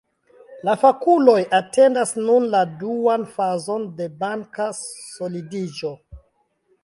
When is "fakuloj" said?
0.83-1.35